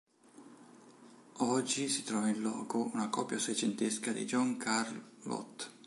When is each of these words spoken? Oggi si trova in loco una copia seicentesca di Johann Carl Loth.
Oggi 1.41 1.87
si 1.87 2.01
trova 2.01 2.27
in 2.27 2.41
loco 2.41 2.89
una 2.91 3.09
copia 3.09 3.37
seicentesca 3.37 4.11
di 4.11 4.25
Johann 4.25 4.57
Carl 4.57 5.11
Loth. 5.25 5.73